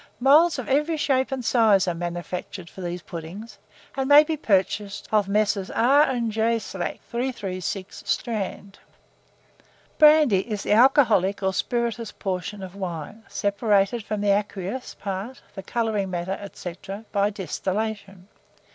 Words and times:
Moulds 0.19 0.57
of 0.57 0.67
every 0.67 0.97
shape 0.97 1.31
and 1.31 1.45
size 1.45 1.87
are 1.87 1.93
manufactured 1.93 2.71
for 2.71 2.81
these 2.81 3.03
puddings, 3.03 3.59
and 3.95 4.09
may 4.09 4.23
be 4.23 4.35
purchased 4.35 5.07
of 5.11 5.27
Messrs. 5.29 5.69
R. 5.69 6.19
& 6.21 6.29
J. 6.29 6.57
Slack, 6.57 7.01
336, 7.11 8.01
Strand. 8.07 8.79
BRANDY 9.99 10.39
is 10.49 10.63
the 10.63 10.71
alcoholic 10.73 11.43
or 11.43 11.53
spirituous 11.53 12.11
portion 12.11 12.63
of 12.63 12.73
wine, 12.73 13.21
separated 13.27 14.01
from 14.03 14.21
the 14.21 14.31
aqueous 14.35 14.95
part, 14.95 15.43
the 15.53 15.61
colouring 15.61 16.09
matter, 16.09 16.49
&c., 16.55 16.73
by 17.11 17.29
distillation. 17.29 18.27